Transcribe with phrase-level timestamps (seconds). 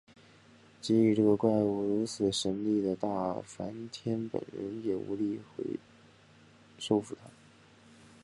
[0.81, 5.39] 给予这个怪物如此神力的大梵天本人也无力
[6.79, 7.29] 收服它。